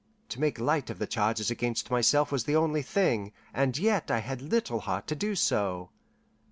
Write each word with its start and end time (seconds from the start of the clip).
To 0.29 0.39
make 0.41 0.59
light 0.59 0.89
of 0.89 0.97
the 0.97 1.05
charges 1.05 1.51
against 1.51 1.91
myself 1.91 2.31
was 2.31 2.45
the 2.45 2.55
only 2.55 2.81
thing, 2.81 3.33
and 3.53 3.77
yet 3.77 4.09
I 4.09 4.17
had 4.17 4.41
little 4.41 4.79
heart 4.79 5.05
to 5.09 5.15
do 5.15 5.35
so. 5.35 5.91